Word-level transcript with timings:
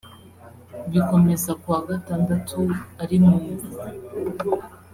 bikomeza 0.91 1.51
ku 1.61 1.65
wa 1.73 1.81
gatandatu 1.89 2.59
ari 3.03 3.17
mumva 3.25 3.69